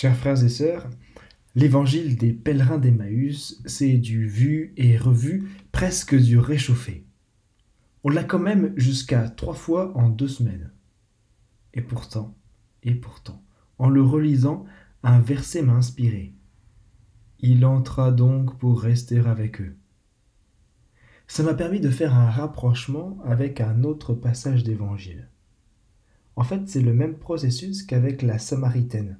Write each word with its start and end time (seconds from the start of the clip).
Chers 0.00 0.16
frères 0.16 0.42
et 0.42 0.48
sœurs, 0.48 0.88
l'évangile 1.54 2.16
des 2.16 2.32
pèlerins 2.32 2.78
d'Emmaüs, 2.78 3.60
c'est 3.66 3.98
du 3.98 4.26
vu 4.26 4.72
et 4.78 4.96
revu, 4.96 5.50
presque 5.72 6.16
du 6.16 6.38
réchauffé. 6.38 7.04
On 8.02 8.08
l'a 8.08 8.24
quand 8.24 8.38
même 8.38 8.72
jusqu'à 8.78 9.28
trois 9.28 9.52
fois 9.52 9.94
en 9.98 10.08
deux 10.08 10.26
semaines. 10.26 10.72
Et 11.74 11.82
pourtant, 11.82 12.34
et 12.82 12.94
pourtant, 12.94 13.44
en 13.76 13.90
le 13.90 14.00
relisant, 14.00 14.64
un 15.02 15.20
verset 15.20 15.60
m'a 15.60 15.74
inspiré. 15.74 16.32
Il 17.40 17.66
entra 17.66 18.10
donc 18.10 18.58
pour 18.58 18.80
rester 18.80 19.18
avec 19.18 19.60
eux. 19.60 19.76
Ça 21.26 21.42
m'a 21.42 21.52
permis 21.52 21.80
de 21.80 21.90
faire 21.90 22.14
un 22.14 22.30
rapprochement 22.30 23.18
avec 23.26 23.60
un 23.60 23.84
autre 23.84 24.14
passage 24.14 24.64
d'évangile. 24.64 25.28
En 26.36 26.42
fait, 26.42 26.66
c'est 26.70 26.80
le 26.80 26.94
même 26.94 27.18
processus 27.18 27.82
qu'avec 27.82 28.22
la 28.22 28.38
Samaritaine. 28.38 29.18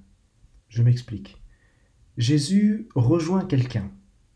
Je 0.71 0.85
m'explique. 0.85 1.37
Jésus 2.17 2.89
rejoint 2.95 3.45
quelqu'un, 3.45 3.91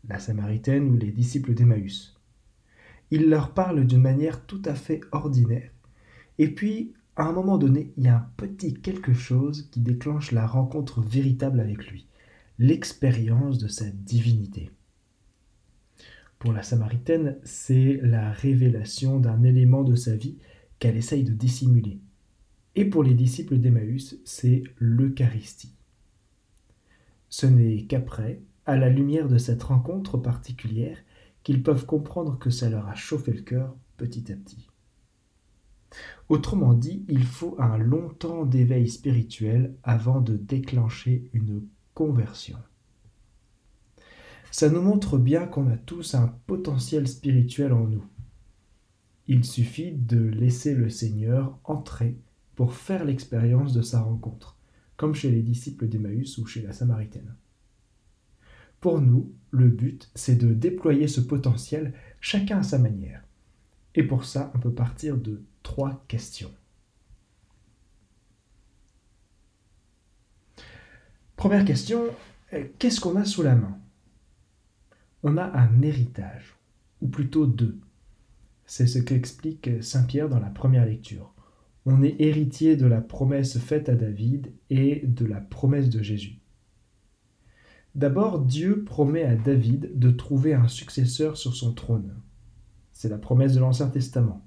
la 0.09 0.19
Samaritaine 0.19 0.89
ou 0.89 0.97
les 0.97 1.11
disciples 1.11 1.53
d'Emmaüs. 1.53 2.19
Il 3.09 3.29
leur 3.29 3.53
parle 3.53 3.87
d'une 3.87 4.01
manière 4.01 4.45
tout 4.45 4.61
à 4.65 4.75
fait 4.75 4.99
ordinaire. 5.13 5.71
Et 6.37 6.49
puis, 6.49 6.93
à 7.15 7.23
un 7.23 7.31
moment 7.31 7.57
donné, 7.57 7.93
il 7.95 8.03
y 8.03 8.07
a 8.09 8.17
un 8.17 8.29
petit 8.35 8.73
quelque 8.73 9.13
chose 9.13 9.69
qui 9.71 9.79
déclenche 9.79 10.33
la 10.33 10.45
rencontre 10.45 10.99
véritable 10.99 11.61
avec 11.61 11.89
lui, 11.89 12.05
l'expérience 12.59 13.57
de 13.57 13.69
sa 13.69 13.85
divinité. 13.85 14.71
Pour 16.37 16.51
la 16.51 16.63
Samaritaine, 16.63 17.37
c'est 17.45 17.97
la 18.03 18.31
révélation 18.31 19.21
d'un 19.21 19.43
élément 19.43 19.83
de 19.83 19.95
sa 19.95 20.17
vie 20.17 20.37
qu'elle 20.79 20.97
essaye 20.97 21.23
de 21.23 21.31
dissimuler. 21.31 22.01
Et 22.75 22.83
pour 22.83 23.03
les 23.03 23.13
disciples 23.13 23.57
d'Emmaüs, 23.57 24.19
c'est 24.25 24.63
l'Eucharistie. 24.79 25.71
Ce 27.37 27.45
n'est 27.45 27.83
qu'après, 27.83 28.41
à 28.65 28.77
la 28.77 28.87
lumière 28.87 29.27
de 29.27 29.37
cette 29.37 29.63
rencontre 29.63 30.17
particulière, 30.17 30.97
qu'ils 31.43 31.63
peuvent 31.63 31.85
comprendre 31.85 32.39
que 32.39 32.49
ça 32.49 32.69
leur 32.69 32.87
a 32.87 32.95
chauffé 32.95 33.33
le 33.33 33.41
cœur 33.41 33.75
petit 33.97 34.31
à 34.31 34.37
petit. 34.37 34.69
Autrement 36.29 36.73
dit, 36.73 37.03
il 37.09 37.25
faut 37.25 37.57
un 37.59 37.77
long 37.77 38.07
temps 38.07 38.45
d'éveil 38.45 38.87
spirituel 38.87 39.75
avant 39.83 40.21
de 40.21 40.37
déclencher 40.37 41.29
une 41.33 41.67
conversion. 41.93 42.57
Ça 44.49 44.69
nous 44.69 44.81
montre 44.81 45.17
bien 45.17 45.45
qu'on 45.45 45.67
a 45.67 45.75
tous 45.75 46.15
un 46.15 46.33
potentiel 46.47 47.05
spirituel 47.05 47.73
en 47.73 47.85
nous. 47.85 48.05
Il 49.27 49.43
suffit 49.43 49.91
de 49.91 50.21
laisser 50.21 50.73
le 50.73 50.89
Seigneur 50.89 51.59
entrer 51.65 52.15
pour 52.55 52.75
faire 52.75 53.03
l'expérience 53.03 53.73
de 53.73 53.81
sa 53.81 54.01
rencontre 54.01 54.55
comme 54.97 55.13
chez 55.13 55.31
les 55.31 55.41
disciples 55.41 55.87
d'Emmaüs 55.87 56.37
ou 56.37 56.45
chez 56.45 56.61
la 56.61 56.73
Samaritaine. 56.73 57.35
Pour 58.79 59.01
nous, 59.01 59.33
le 59.51 59.69
but, 59.69 60.09
c'est 60.15 60.35
de 60.35 60.53
déployer 60.53 61.07
ce 61.07 61.21
potentiel 61.21 61.93
chacun 62.21 62.59
à 62.59 62.63
sa 62.63 62.77
manière. 62.77 63.23
Et 63.95 64.03
pour 64.03 64.25
ça, 64.25 64.51
on 64.55 64.59
peut 64.59 64.73
partir 64.73 65.17
de 65.17 65.41
trois 65.63 66.03
questions. 66.07 66.53
Première 71.35 71.65
question, 71.65 72.03
euh, 72.53 72.65
qu'est-ce 72.79 72.99
qu'on 72.99 73.15
a 73.15 73.25
sous 73.25 73.43
la 73.43 73.55
main? 73.55 73.77
On 75.23 75.37
a 75.37 75.45
un 75.57 75.81
héritage, 75.81 76.55
ou 77.01 77.07
plutôt 77.07 77.45
deux. 77.45 77.79
C'est 78.65 78.87
ce 78.87 78.99
qu'explique 78.99 79.69
Saint 79.81 80.03
Pierre 80.03 80.29
dans 80.29 80.39
la 80.39 80.49
première 80.49 80.85
lecture 80.85 81.34
on 81.85 82.01
est 82.01 82.15
héritier 82.19 82.75
de 82.75 82.87
la 82.87 83.01
promesse 83.01 83.59
faite 83.59 83.89
à 83.89 83.95
David 83.95 84.53
et 84.69 85.05
de 85.05 85.25
la 85.25 85.39
promesse 85.39 85.89
de 85.89 86.01
Jésus. 86.01 86.39
D'abord, 87.93 88.39
Dieu 88.39 88.83
promet 88.83 89.23
à 89.23 89.35
David 89.35 89.97
de 89.97 90.09
trouver 90.09 90.53
un 90.53 90.67
successeur 90.67 91.37
sur 91.37 91.55
son 91.55 91.73
trône. 91.73 92.15
C'est 92.91 93.09
la 93.09 93.17
promesse 93.17 93.53
de 93.53 93.59
l'Ancien 93.59 93.87
Testament. 93.87 94.45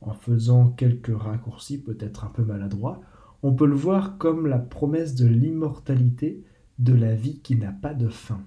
En 0.00 0.14
faisant 0.14 0.68
quelques 0.68 1.16
raccourcis 1.16 1.80
peut-être 1.80 2.24
un 2.24 2.28
peu 2.28 2.44
maladroits, 2.44 3.00
on 3.42 3.54
peut 3.54 3.66
le 3.66 3.74
voir 3.74 4.18
comme 4.18 4.46
la 4.46 4.58
promesse 4.58 5.14
de 5.14 5.26
l'immortalité 5.26 6.44
de 6.78 6.92
la 6.92 7.14
vie 7.14 7.38
qui 7.40 7.56
n'a 7.56 7.72
pas 7.72 7.94
de 7.94 8.08
fin. 8.08 8.44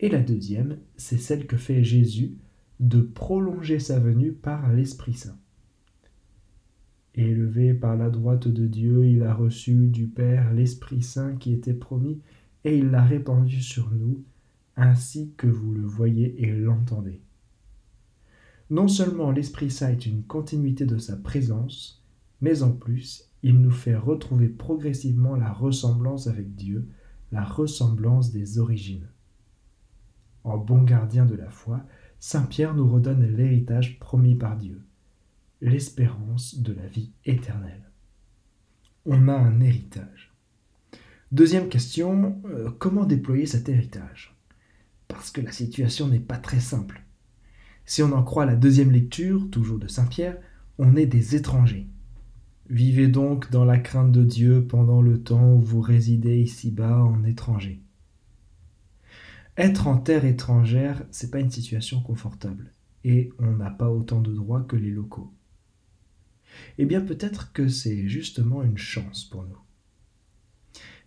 Et 0.00 0.08
la 0.08 0.20
deuxième, 0.20 0.78
c'est 0.96 1.18
celle 1.18 1.46
que 1.46 1.56
fait 1.56 1.84
Jésus 1.84 2.36
de 2.80 3.00
prolonger 3.00 3.78
sa 3.78 4.00
venue 4.00 4.32
par 4.32 4.72
l'Esprit 4.72 5.14
Saint. 5.14 5.38
Élevé 7.16 7.74
par 7.74 7.96
la 7.96 8.10
droite 8.10 8.48
de 8.48 8.66
Dieu, 8.66 9.06
il 9.06 9.22
a 9.22 9.32
reçu 9.32 9.86
du 9.86 10.08
Père 10.08 10.52
l'Esprit 10.52 11.00
Saint 11.00 11.36
qui 11.36 11.52
était 11.52 11.72
promis, 11.72 12.20
et 12.64 12.76
il 12.76 12.90
l'a 12.90 13.04
répandu 13.04 13.62
sur 13.62 13.88
nous, 13.92 14.24
ainsi 14.76 15.32
que 15.36 15.46
vous 15.46 15.72
le 15.72 15.84
voyez 15.84 16.42
et 16.42 16.50
l'entendez. 16.50 17.20
Non 18.68 18.88
seulement 18.88 19.30
l'Esprit 19.30 19.70
Saint 19.70 19.90
est 19.90 20.06
une 20.06 20.24
continuité 20.24 20.86
de 20.86 20.98
sa 20.98 21.16
présence, 21.16 22.02
mais 22.40 22.64
en 22.64 22.72
plus, 22.72 23.30
il 23.44 23.60
nous 23.60 23.70
fait 23.70 23.94
retrouver 23.94 24.48
progressivement 24.48 25.36
la 25.36 25.52
ressemblance 25.52 26.26
avec 26.26 26.56
Dieu, 26.56 26.88
la 27.30 27.44
ressemblance 27.44 28.32
des 28.32 28.58
origines. 28.58 29.06
En 30.42 30.58
bon 30.58 30.82
gardien 30.82 31.26
de 31.26 31.36
la 31.36 31.50
foi, 31.50 31.84
Saint 32.18 32.42
Pierre 32.42 32.74
nous 32.74 32.88
redonne 32.88 33.36
l'héritage 33.36 34.00
promis 34.00 34.34
par 34.34 34.56
Dieu 34.56 34.80
l'espérance 35.64 36.58
de 36.58 36.74
la 36.74 36.86
vie 36.86 37.10
éternelle. 37.24 37.90
On 39.06 39.28
a 39.28 39.34
un 39.34 39.60
héritage. 39.60 40.34
Deuxième 41.32 41.68
question, 41.68 42.42
euh, 42.46 42.70
comment 42.78 43.06
déployer 43.06 43.46
cet 43.46 43.70
héritage? 43.70 44.36
Parce 45.08 45.30
que 45.30 45.40
la 45.40 45.52
situation 45.52 46.06
n'est 46.08 46.20
pas 46.20 46.36
très 46.36 46.60
simple. 46.60 47.02
Si 47.86 48.02
on 48.02 48.12
en 48.12 48.22
croit 48.22 48.46
la 48.46 48.56
deuxième 48.56 48.90
lecture, 48.90 49.50
toujours 49.50 49.78
de 49.78 49.88
Saint 49.88 50.06
Pierre, 50.06 50.36
on 50.78 50.96
est 50.96 51.06
des 51.06 51.34
étrangers. 51.34 51.88
Vivez 52.68 53.08
donc 53.08 53.50
dans 53.50 53.64
la 53.64 53.78
crainte 53.78 54.12
de 54.12 54.22
Dieu 54.22 54.66
pendant 54.66 55.00
le 55.00 55.22
temps 55.22 55.54
où 55.54 55.60
vous 55.60 55.80
résidez 55.80 56.40
ici-bas 56.40 57.02
en 57.02 57.24
étranger. 57.24 57.80
Être 59.56 59.86
en 59.86 59.96
terre 59.96 60.26
étrangère, 60.26 61.04
c'est 61.10 61.30
pas 61.30 61.40
une 61.40 61.50
situation 61.50 62.02
confortable, 62.02 62.72
et 63.02 63.30
on 63.38 63.52
n'a 63.52 63.70
pas 63.70 63.90
autant 63.90 64.20
de 64.20 64.32
droits 64.32 64.62
que 64.62 64.76
les 64.76 64.90
locaux. 64.90 65.32
Eh 66.78 66.86
bien 66.86 67.00
peut-être 67.00 67.52
que 67.52 67.68
c'est 67.68 68.08
justement 68.08 68.62
une 68.62 68.78
chance 68.78 69.24
pour 69.24 69.44
nous. 69.44 69.58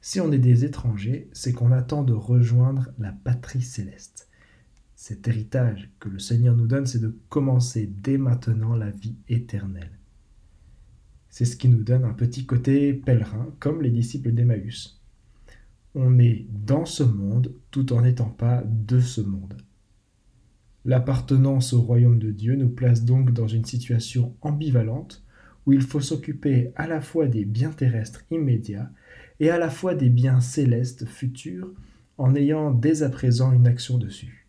Si 0.02 0.20
on 0.20 0.32
est 0.32 0.38
des 0.38 0.64
étrangers, 0.64 1.30
c'est 1.34 1.54
qu'on 1.54 1.72
attend 1.72 2.04
de 2.04 2.14
rejoindre 2.14 2.90
la 2.98 3.12
patrie 3.12 3.62
céleste. 3.62 4.30
Cet 4.96 5.28
héritage 5.28 5.92
que 6.00 6.10
le 6.10 6.20
Seigneur 6.20 6.56
nous 6.56 6.68
donne, 6.68 6.86
c'est 6.86 7.02
de 7.02 7.16
commencer 7.30 7.92
dès 8.02 8.18
maintenant 8.18 8.76
la 8.76 8.90
vie 8.90 9.16
éternelle. 9.28 9.92
C'est 11.30 11.46
ce 11.46 11.56
qui 11.56 11.68
nous 11.68 11.84
donne 11.84 12.04
un 12.04 12.14
petit 12.14 12.46
côté 12.46 12.94
pèlerin, 12.94 13.54
comme 13.60 13.82
les 13.82 13.92
disciples 13.92 14.32
d'Emmaüs. 14.32 15.00
On 15.94 16.18
est 16.20 16.48
dans 16.50 16.86
ce 16.86 17.04
monde 17.04 17.54
tout 17.70 17.94
en 17.94 18.02
n'étant 18.02 18.30
pas 18.30 18.64
de 18.66 19.00
ce 19.00 19.22
monde. 19.22 19.58
L'appartenance 20.86 21.74
au 21.74 21.82
royaume 21.82 22.18
de 22.18 22.32
Dieu 22.32 22.56
nous 22.56 22.70
place 22.70 23.04
donc 23.04 23.34
dans 23.34 23.48
une 23.48 23.66
situation 23.66 24.36
ambivalente 24.42 25.24
où 25.68 25.74
il 25.74 25.82
faut 25.82 26.00
s'occuper 26.00 26.72
à 26.78 26.88
la 26.88 27.02
fois 27.02 27.28
des 27.28 27.44
biens 27.44 27.72
terrestres 27.72 28.24
immédiats 28.32 28.90
et 29.42 29.50
à 29.50 29.60
la 29.60 29.70
fois 29.70 29.94
des 29.96 30.10
biens 30.10 30.40
célestes 30.40 31.06
futurs 31.06 31.70
en 32.18 32.34
ayant 32.36 32.72
dès 32.72 33.04
à 33.04 33.10
présent 33.10 33.52
une 33.52 33.68
action 33.68 33.98
dessus. 33.98 34.48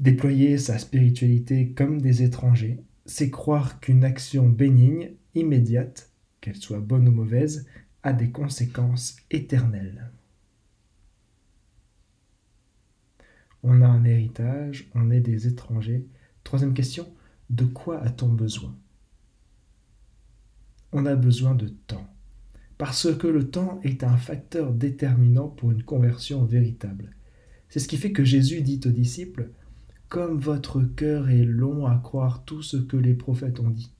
Déployer 0.00 0.58
sa 0.58 0.78
spiritualité 0.78 1.70
comme 1.70 2.02
des 2.02 2.24
étrangers, 2.24 2.80
c'est 3.06 3.30
croire 3.30 3.80
qu'une 3.80 4.04
action 4.04 4.48
bénigne, 4.48 5.12
immédiate, 5.36 6.10
qu'elle 6.40 6.56
soit 6.56 6.80
bonne 6.80 7.08
ou 7.08 7.12
mauvaise, 7.12 7.66
a 8.02 8.12
des 8.12 8.30
conséquences 8.30 9.16
éternelles. 9.30 10.10
On 13.62 13.80
a 13.80 13.86
un 13.86 14.04
héritage, 14.04 14.90
on 14.94 15.10
est 15.10 15.20
des 15.20 15.46
étrangers. 15.46 16.04
Troisième 16.44 16.74
question, 16.74 17.08
de 17.48 17.64
quoi 17.64 18.02
a-t-on 18.02 18.28
besoin? 18.28 18.76
On 20.96 21.04
a 21.04 21.14
besoin 21.14 21.54
de 21.54 21.68
temps. 21.68 22.08
Parce 22.78 23.14
que 23.14 23.26
le 23.26 23.50
temps 23.50 23.80
est 23.84 24.02
un 24.02 24.16
facteur 24.16 24.72
déterminant 24.72 25.48
pour 25.48 25.70
une 25.70 25.82
conversion 25.82 26.42
véritable. 26.46 27.10
C'est 27.68 27.80
ce 27.80 27.88
qui 27.88 27.98
fait 27.98 28.12
que 28.12 28.24
Jésus 28.24 28.62
dit 28.62 28.80
aux 28.86 28.90
disciples, 28.90 29.50
Comme 30.08 30.38
votre 30.38 30.80
cœur 30.82 31.28
est 31.28 31.44
long 31.44 31.84
à 31.84 31.98
croire 31.98 32.44
tout 32.46 32.62
ce 32.62 32.78
que 32.78 32.96
les 32.96 33.12
prophètes 33.12 33.60
ont 33.60 33.68
dit. 33.68 33.92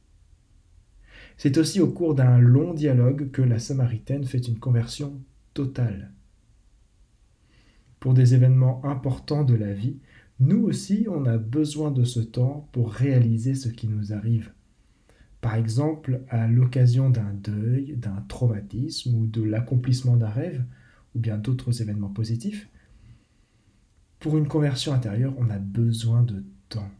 C'est 1.36 1.58
aussi 1.58 1.80
au 1.80 1.90
cours 1.90 2.14
d'un 2.14 2.38
long 2.38 2.72
dialogue 2.72 3.30
que 3.30 3.42
la 3.42 3.58
Samaritaine 3.58 4.24
fait 4.24 4.48
une 4.48 4.58
conversion 4.58 5.20
totale. 5.52 6.12
Pour 8.00 8.14
des 8.14 8.32
événements 8.32 8.82
importants 8.86 9.44
de 9.44 9.54
la 9.54 9.74
vie, 9.74 9.98
nous 10.40 10.62
aussi 10.62 11.06
on 11.10 11.26
a 11.26 11.36
besoin 11.36 11.90
de 11.90 12.04
ce 12.04 12.20
temps 12.20 12.70
pour 12.72 12.90
réaliser 12.90 13.54
ce 13.54 13.68
qui 13.68 13.86
nous 13.86 14.14
arrive 14.14 14.52
par 15.40 15.54
exemple 15.54 16.22
à 16.28 16.46
l'occasion 16.46 17.10
d'un 17.10 17.32
deuil, 17.32 17.96
d'un 17.96 18.24
traumatisme 18.28 19.14
ou 19.14 19.26
de 19.26 19.42
l'accomplissement 19.42 20.16
d'un 20.16 20.28
rêve, 20.28 20.64
ou 21.14 21.18
bien 21.18 21.38
d'autres 21.38 21.82
événements 21.82 22.10
positifs. 22.10 22.68
Pour 24.18 24.36
une 24.38 24.48
conversion 24.48 24.92
intérieure, 24.92 25.34
on 25.38 25.50
a 25.50 25.58
besoin 25.58 26.22
de 26.22 26.44
temps. 26.68 26.90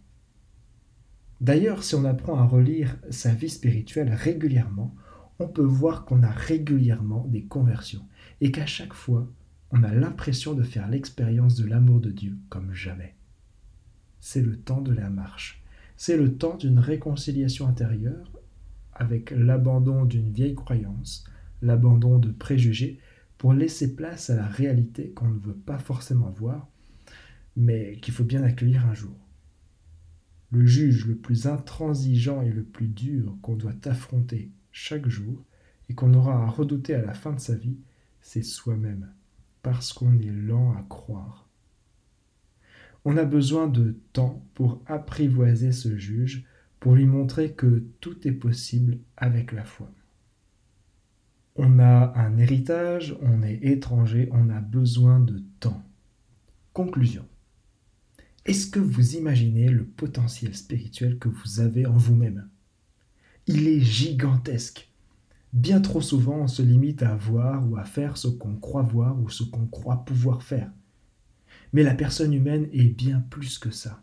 D'ailleurs, 1.41 1.83
si 1.83 1.94
on 1.94 2.05
apprend 2.05 2.38
à 2.38 2.47
relire 2.47 2.97
sa 3.11 3.35
vie 3.35 3.50
spirituelle 3.50 4.12
régulièrement, 4.12 4.94
on 5.39 5.49
peut 5.49 5.62
voir 5.62 6.05
qu'on 6.05 6.23
a 6.23 6.31
régulièrement 6.31 7.27
des 7.27 7.44
conversions 7.44 8.06
et 8.41 8.50
qu'à 8.50 8.67
chaque 8.67 8.94
fois, 8.94 9.31
on 9.71 9.82
a 9.82 9.93
l'impression 9.93 10.55
de 10.55 10.62
faire 10.62 10.89
l'expérience 10.89 11.56
de 11.56 11.67
l'amour 11.67 12.00
de 12.00 12.11
Dieu 12.11 12.39
comme 12.49 12.73
jamais. 12.73 13.17
C'est 14.21 14.41
le 14.41 14.56
temps 14.56 14.81
de 14.81 14.93
la 14.93 15.11
marche. 15.11 15.62
C'est 15.96 16.16
le 16.16 16.37
temps 16.37 16.56
d'une 16.56 16.78
réconciliation 16.78 17.66
intérieure 17.66 18.31
avec 18.93 19.31
l'abandon 19.31 20.04
d'une 20.04 20.31
vieille 20.31 20.54
croyance, 20.54 21.25
l'abandon 21.62 22.19
de 22.19 22.31
préjugés, 22.31 22.98
pour 23.38 23.52
laisser 23.52 23.94
place 23.94 24.31
à 24.31 24.37
la 24.37 24.46
réalité 24.46 25.10
qu'on 25.10 25.28
ne 25.28 25.38
veut 25.38 25.54
pas 25.54 25.78
forcément 25.78 26.31
voir, 26.31 26.69
mais 27.56 27.98
qu'il 28.00 28.14
faut 28.14 28.25
bien 28.25 28.43
accueillir 28.43 28.87
un 28.87 28.94
jour. 28.94 29.16
Le 30.50 30.64
juge 30.64 31.06
le 31.06 31.16
plus 31.16 31.46
intransigeant 31.46 32.43
et 32.43 32.50
le 32.50 32.62
plus 32.62 32.88
dur 32.88 33.37
qu'on 33.43 33.56
doit 33.56 33.75
affronter 33.84 34.50
chaque 34.72 35.08
jour 35.08 35.44
et 35.88 35.94
qu'on 35.94 36.14
aura 36.14 36.43
à 36.43 36.46
redouter 36.46 36.94
à 36.94 37.02
la 37.02 37.14
fin 37.14 37.32
de 37.32 37.40
sa 37.40 37.54
vie, 37.54 37.78
c'est 38.20 38.43
soi-même, 38.43 39.08
parce 39.62 39.93
qu'on 39.93 40.19
est 40.19 40.31
lent 40.31 40.72
à 40.72 40.84
croire. 40.88 41.45
On 43.08 43.17
a 43.17 43.25
besoin 43.25 43.69
de 43.69 43.97
temps 44.12 44.44
pour 44.55 44.82
apprivoiser 44.87 45.70
ce 45.70 45.97
juge, 45.97 46.44
pour 46.81 46.97
lui 46.97 47.06
montrer 47.06 47.53
que 47.53 47.85
tout 48.00 48.26
est 48.26 48.32
possible 48.32 48.99
avec 49.17 49.53
la 49.53 49.62
foi. 49.62 49.88
On 51.55 51.79
a 51.79 52.12
un 52.17 52.37
héritage, 52.37 53.17
on 53.23 53.44
est 53.44 53.62
étranger, 53.62 54.29
on 54.32 54.50
a 54.50 54.58
besoin 54.58 55.20
de 55.20 55.41
temps. 55.61 55.85
Conclusion. 56.73 57.25
Est-ce 58.44 58.67
que 58.67 58.81
vous 58.81 59.14
imaginez 59.14 59.69
le 59.69 59.85
potentiel 59.85 60.56
spirituel 60.56 61.20
que 61.20 61.29
vous 61.29 61.61
avez 61.61 61.87
en 61.87 61.97
vous-même? 61.97 62.49
Il 63.47 63.69
est 63.69 63.82
gigantesque. 63.82 64.91
Bien 65.53 65.81
trop 65.81 66.00
souvent, 66.00 66.38
on 66.38 66.49
se 66.49 66.62
limite 66.62 67.05
à 67.05 67.14
voir 67.14 67.70
ou 67.70 67.76
à 67.76 67.85
faire 67.85 68.17
ce 68.17 68.26
qu'on 68.26 68.56
croit 68.56 68.82
voir 68.82 69.17
ou 69.23 69.31
ce 69.31 69.44
qu'on 69.44 69.69
croit 69.69 70.05
pouvoir 70.05 70.43
faire. 70.43 70.73
Mais 71.73 71.83
la 71.83 71.95
personne 71.95 72.33
humaine 72.33 72.69
est 72.73 72.89
bien 72.89 73.21
plus 73.31 73.59
que 73.59 73.71
ça. 73.71 74.03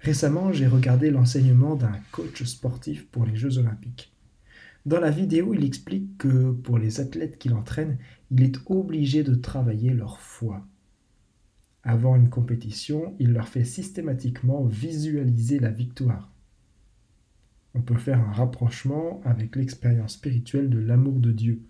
Récemment, 0.00 0.52
j'ai 0.52 0.66
regardé 0.66 1.10
l'enseignement 1.10 1.76
d'un 1.76 1.98
coach 2.10 2.42
sportif 2.44 3.06
pour 3.08 3.26
les 3.26 3.36
Jeux 3.36 3.58
olympiques. 3.58 4.12
Dans 4.86 5.00
la 5.00 5.10
vidéo, 5.10 5.52
il 5.52 5.64
explique 5.64 6.16
que 6.16 6.52
pour 6.52 6.78
les 6.78 7.00
athlètes 7.00 7.38
qu'il 7.38 7.52
entraîne, 7.52 7.98
il 8.30 8.42
est 8.42 8.56
obligé 8.66 9.22
de 9.22 9.34
travailler 9.34 9.92
leur 9.92 10.18
foi. 10.20 10.66
Avant 11.82 12.16
une 12.16 12.30
compétition, 12.30 13.14
il 13.18 13.32
leur 13.32 13.48
fait 13.48 13.64
systématiquement 13.64 14.64
visualiser 14.64 15.58
la 15.58 15.70
victoire. 15.70 16.32
On 17.74 17.82
peut 17.82 17.98
faire 17.98 18.20
un 18.20 18.32
rapprochement 18.32 19.20
avec 19.24 19.54
l'expérience 19.54 20.14
spirituelle 20.14 20.70
de 20.70 20.78
l'amour 20.78 21.20
de 21.20 21.30
Dieu. 21.30 21.62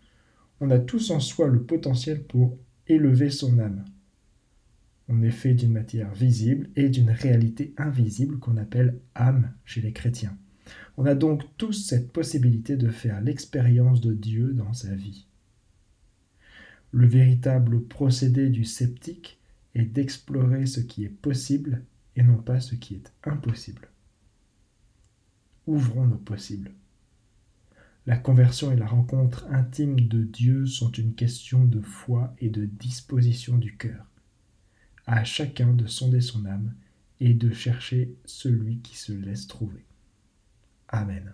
On 0.60 0.70
a 0.70 0.78
tous 0.78 1.10
en 1.10 1.20
soi 1.20 1.48
le 1.48 1.62
potentiel 1.62 2.22
pour 2.24 2.58
élever 2.86 3.30
son 3.30 3.58
âme. 3.58 3.84
On 5.12 5.22
est 5.22 5.32
fait 5.32 5.54
d'une 5.54 5.72
matière 5.72 6.14
visible 6.14 6.70
et 6.76 6.88
d'une 6.88 7.10
réalité 7.10 7.74
invisible 7.76 8.38
qu'on 8.38 8.56
appelle 8.56 9.00
âme 9.16 9.52
chez 9.64 9.80
les 9.80 9.92
chrétiens. 9.92 10.38
On 10.96 11.04
a 11.04 11.16
donc 11.16 11.42
tous 11.56 11.72
cette 11.72 12.12
possibilité 12.12 12.76
de 12.76 12.88
faire 12.88 13.20
l'expérience 13.20 14.00
de 14.00 14.14
Dieu 14.14 14.52
dans 14.52 14.72
sa 14.72 14.94
vie. 14.94 15.26
Le 16.92 17.08
véritable 17.08 17.82
procédé 17.82 18.50
du 18.50 18.64
sceptique 18.64 19.40
est 19.74 19.84
d'explorer 19.84 20.66
ce 20.66 20.78
qui 20.78 21.04
est 21.04 21.08
possible 21.08 21.82
et 22.14 22.22
non 22.22 22.38
pas 22.38 22.60
ce 22.60 22.76
qui 22.76 22.94
est 22.94 23.12
impossible. 23.24 23.88
Ouvrons 25.66 26.06
nos 26.06 26.18
possibles. 26.18 26.70
La 28.06 28.16
conversion 28.16 28.70
et 28.70 28.76
la 28.76 28.86
rencontre 28.86 29.44
intime 29.50 30.02
de 30.02 30.22
Dieu 30.22 30.66
sont 30.66 30.92
une 30.92 31.14
question 31.14 31.64
de 31.64 31.80
foi 31.80 32.32
et 32.38 32.48
de 32.48 32.64
disposition 32.64 33.58
du 33.58 33.76
cœur 33.76 34.06
à 35.06 35.24
chacun 35.24 35.72
de 35.72 35.86
sonder 35.86 36.20
son 36.20 36.44
âme 36.46 36.74
et 37.20 37.34
de 37.34 37.52
chercher 37.52 38.14
celui 38.24 38.78
qui 38.78 38.96
se 38.96 39.12
laisse 39.12 39.46
trouver. 39.46 39.84
Amen. 40.88 41.32